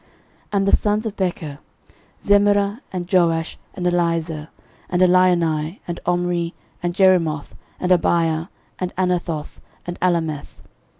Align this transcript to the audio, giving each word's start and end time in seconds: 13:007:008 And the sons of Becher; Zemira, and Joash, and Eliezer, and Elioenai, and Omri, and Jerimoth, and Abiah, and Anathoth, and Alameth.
13:007:008 0.01 0.09
And 0.53 0.67
the 0.67 0.71
sons 0.77 1.05
of 1.05 1.15
Becher; 1.15 1.59
Zemira, 2.25 2.79
and 2.91 3.07
Joash, 3.13 3.59
and 3.75 3.85
Eliezer, 3.85 4.47
and 4.89 4.99
Elioenai, 4.99 5.77
and 5.87 5.99
Omri, 6.07 6.55
and 6.81 6.95
Jerimoth, 6.95 7.53
and 7.79 7.91
Abiah, 7.91 8.47
and 8.79 8.91
Anathoth, 8.97 9.61
and 9.85 9.99
Alameth. 9.99 10.57